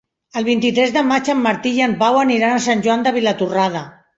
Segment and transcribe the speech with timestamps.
[0.39, 3.87] El vint-i-tres de maig en Martí i en Pau aniran a Sant Joan de Vilatorrada.